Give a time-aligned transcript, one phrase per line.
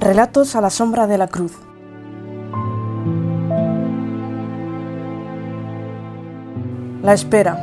[0.00, 1.58] Relatos a la sombra de la cruz.
[7.02, 7.58] La espera.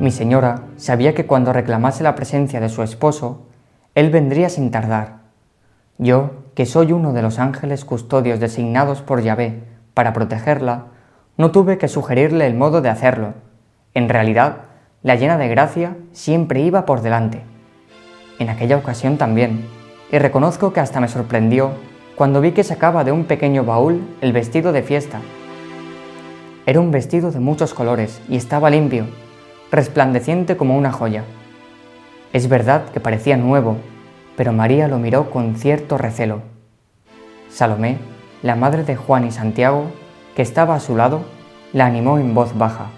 [0.00, 3.46] Mi señora sabía que cuando reclamase la presencia de su esposo,
[3.94, 5.20] él vendría sin tardar.
[5.96, 9.62] Yo, que soy uno de los ángeles custodios designados por Yahvé
[9.94, 10.88] para protegerla,
[11.38, 13.32] no tuve que sugerirle el modo de hacerlo.
[13.94, 14.71] En realidad,
[15.02, 17.42] la llena de gracia siempre iba por delante.
[18.38, 19.64] En aquella ocasión también,
[20.12, 21.72] y reconozco que hasta me sorprendió
[22.14, 25.20] cuando vi que sacaba de un pequeño baúl el vestido de fiesta.
[26.66, 29.06] Era un vestido de muchos colores y estaba limpio,
[29.72, 31.24] resplandeciente como una joya.
[32.32, 33.78] Es verdad que parecía nuevo,
[34.36, 36.42] pero María lo miró con cierto recelo.
[37.50, 37.98] Salomé,
[38.42, 39.86] la madre de Juan y Santiago,
[40.36, 41.22] que estaba a su lado,
[41.72, 42.90] la animó en voz baja.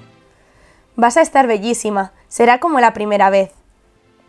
[0.96, 3.50] Vas a estar bellísima, será como la primera vez.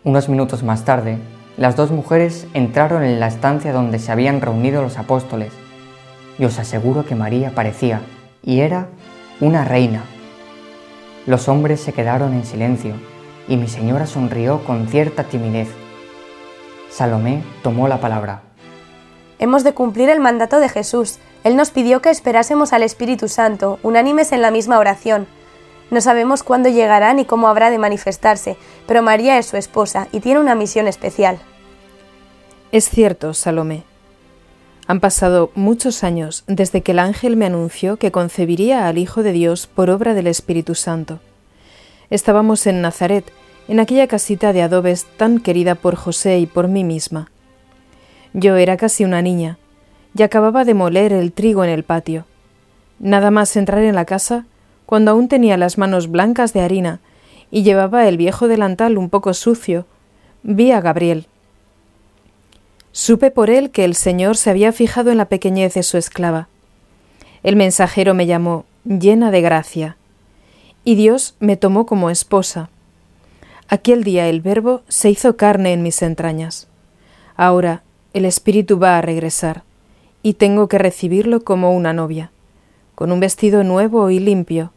[0.04, 1.20] Unos minutos más tarde,
[1.58, 5.54] las dos mujeres entraron en la estancia donde se habían reunido los apóstoles,
[6.40, 8.02] y os aseguro que María parecía,
[8.42, 8.88] y era,
[9.42, 10.02] una reina.
[11.28, 12.96] Los hombres se quedaron en silencio,
[13.48, 15.68] y mi señora sonrió con cierta timidez.
[16.90, 18.42] Salomé tomó la palabra.
[19.38, 21.20] Hemos de cumplir el mandato de Jesús.
[21.44, 25.28] Él nos pidió que esperásemos al Espíritu Santo, unánimes en la misma oración.
[25.92, 30.20] No sabemos cuándo llegará ni cómo habrá de manifestarse, pero María es su esposa y
[30.20, 31.40] tiene una misión especial.
[32.72, 33.84] Es cierto, Salomé.
[34.88, 39.32] Han pasado muchos años desde que el ángel me anunció que concebiría al Hijo de
[39.32, 41.20] Dios por obra del Espíritu Santo.
[42.10, 43.32] Estábamos en Nazaret,
[43.68, 47.32] en aquella casita de adobes tan querida por José y por mí misma.
[48.34, 49.58] Yo era casi una niña,
[50.16, 52.26] y acababa de moler el trigo en el patio.
[53.00, 54.46] Nada más entrar en la casa,
[54.86, 57.00] cuando aún tenía las manos blancas de harina
[57.52, 59.86] y llevaba el viejo delantal un poco sucio,
[60.44, 61.28] vi a Gabriel.
[62.92, 66.48] Supe por él que el Señor se había fijado en la pequeñez de su esclava.
[67.44, 69.98] El mensajero me llamó llena de gracia,
[70.84, 72.70] y Dios me tomó como esposa.
[73.68, 76.68] Aquel día el Verbo se hizo carne en mis entrañas.
[77.36, 77.82] Ahora
[78.14, 79.64] el Espíritu va a regresar,
[80.24, 82.32] y tengo que recibirlo como una novia,
[82.94, 84.72] con un vestido nuevo y limpio,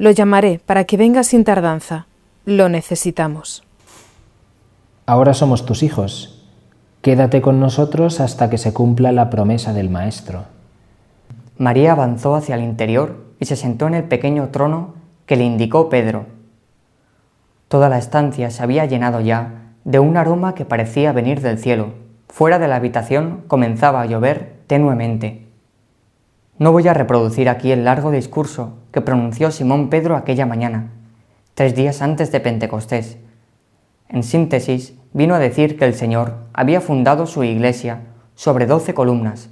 [0.00, 2.06] lo llamaré para que venga sin tardanza.
[2.46, 3.62] Lo necesitamos.
[5.04, 6.42] Ahora somos tus hijos.
[7.02, 10.44] Quédate con nosotros hasta que se cumpla la promesa del Maestro.
[11.58, 14.94] María avanzó hacia el interior y se sentó en el pequeño trono
[15.26, 16.24] que le indicó Pedro.
[17.68, 21.92] Toda la estancia se había llenado ya de un aroma que parecía venir del cielo.
[22.26, 25.49] Fuera de la habitación comenzaba a llover tenuemente.
[26.60, 30.90] No voy a reproducir aquí el largo discurso que pronunció Simón Pedro aquella mañana,
[31.54, 33.16] tres días antes de Pentecostés.
[34.10, 38.00] En síntesis, vino a decir que el Señor había fundado su iglesia
[38.34, 39.48] sobre doce columnas,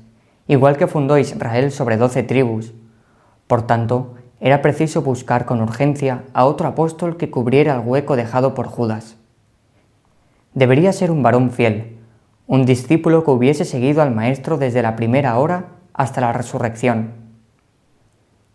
[0.48, 2.74] igual que fundó Israel sobre doce tribus.
[3.46, 8.52] Por tanto, era preciso buscar con urgencia a otro apóstol que cubriera el hueco dejado
[8.52, 9.16] por Judas.
[10.52, 11.96] Debería ser un varón fiel,
[12.46, 17.10] un discípulo que hubiese seguido al Maestro desde la primera hora hasta la resurrección.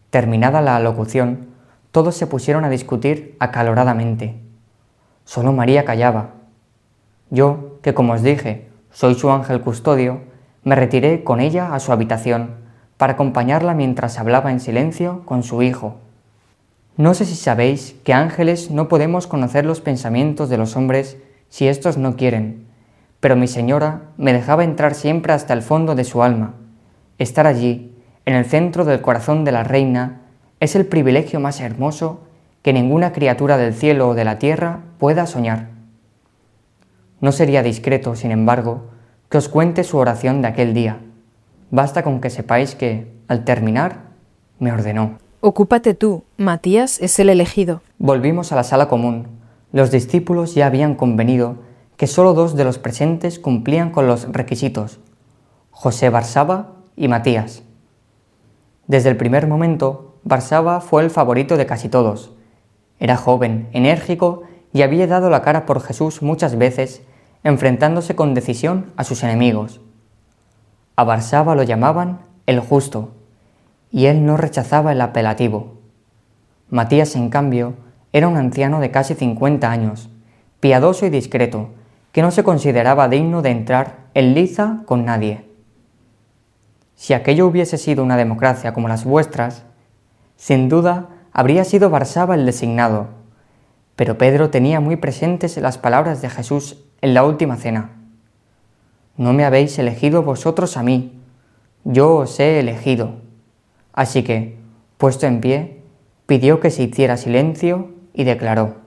[0.09, 1.49] Terminada la alocución,
[1.91, 4.39] todos se pusieron a discutir acaloradamente.
[5.25, 6.29] Solo María callaba.
[7.29, 10.21] Yo, que como os dije, soy su ángel custodio,
[10.63, 12.51] me retiré con ella a su habitación
[12.95, 15.97] para acompañarla mientras hablaba en silencio con su hijo.
[16.95, 21.17] No sé si sabéis que ángeles no podemos conocer los pensamientos de los hombres
[21.49, 22.67] si éstos no quieren,
[23.19, 26.53] pero mi señora me dejaba entrar siempre hasta el fondo de su alma
[27.23, 27.95] Estar allí,
[28.25, 30.23] en el centro del corazón de la reina,
[30.59, 32.19] es el privilegio más hermoso
[32.63, 35.69] que ninguna criatura del cielo o de la tierra pueda soñar.
[37.21, 38.89] No sería discreto, sin embargo,
[39.29, 40.97] que os cuente su oración de aquel día.
[41.71, 44.01] Basta con que sepáis que, al terminar,
[44.59, 45.17] me ordenó.
[45.39, 47.81] Ocúpate tú, Matías es el elegido.
[47.99, 49.27] Volvimos a la sala común.
[49.71, 51.55] Los discípulos ya habían convenido
[51.95, 54.99] que solo dos de los presentes cumplían con los requisitos,
[55.71, 57.63] José Barsaba y Matías.
[58.87, 62.33] Desde el primer momento, Barsaba fue el favorito de casi todos.
[62.99, 64.43] Era joven, enérgico
[64.73, 67.03] y había dado la cara por Jesús muchas veces,
[67.43, 69.81] enfrentándose con decisión a sus enemigos.
[70.95, 73.11] A Barsaba lo llamaban el justo,
[73.91, 75.73] y él no rechazaba el apelativo.
[76.69, 77.75] Matías, en cambio,
[78.11, 80.09] era un anciano de casi 50 años,
[80.59, 81.69] piadoso y discreto,
[82.11, 85.45] que no se consideraba digno de entrar en liza con nadie.
[87.03, 89.63] Si aquello hubiese sido una democracia como las vuestras,
[90.37, 93.07] sin duda habría sido Barsaba el designado,
[93.97, 97.89] Pero Pedro tenía muy presentes las palabras de Jesús en la última cena.
[99.17, 101.19] No me habéis elegido vosotros a mí,
[101.83, 103.15] yo os he elegido.
[103.91, 104.55] Así que,
[104.97, 105.81] puesto en pie,
[106.25, 108.77] pidió que se hiciera silencio y declaró,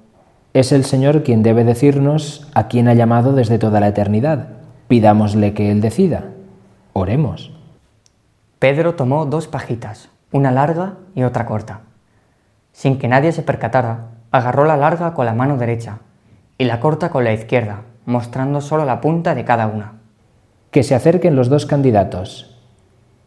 [0.55, 4.49] Es el Señor quien debe decirnos a quién ha llamado desde toda la eternidad.
[4.89, 6.31] Pidámosle que Él decida.
[6.95, 7.56] Oremos.
[8.59, 11.81] Pedro tomó dos pajitas, una larga y otra corta.
[12.73, 15.99] Sin que nadie se percatara, agarró la larga con la mano derecha
[16.57, 19.95] y la corta con la izquierda, mostrando solo la punta de cada una.
[20.71, 22.59] Que se acerquen los dos candidatos.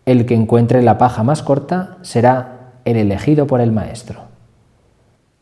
[0.05, 4.21] El que encuentre la paja más corta será el elegido por el Maestro.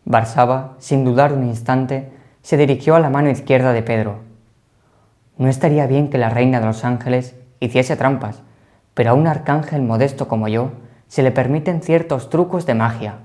[0.03, 2.11] Barsaba, sin dudar un instante,
[2.41, 4.19] se dirigió a la mano izquierda de Pedro.
[5.37, 8.41] No estaría bien que la reina de los ángeles hiciese trampas,
[8.97, 10.71] pero a un arcángel modesto como yo
[11.07, 13.19] se le permiten ciertos trucos de magia.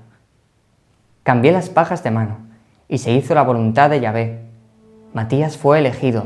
[1.23, 2.37] Cambié las pajas de mano
[2.87, 4.41] y se hizo la voluntad de Yahvé.
[5.15, 6.25] Matías fue elegido.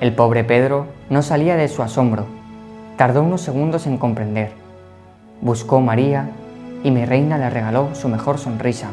[0.00, 2.24] El pobre Pedro no salía de su asombro.
[2.96, 4.52] Tardó unos segundos en comprender.
[5.42, 6.30] Buscó María
[6.82, 8.88] y mi reina le regaló su mejor sonrisa.